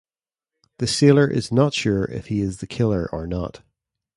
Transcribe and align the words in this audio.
The 0.79 0.87
sailor 0.87 1.29
is 1.29 1.51
not 1.51 1.75
sure 1.75 2.05
if 2.05 2.25
he 2.25 2.41
is 2.41 2.57
the 2.57 2.65
killer 2.65 3.07
or 3.11 3.27
not. 3.27 3.61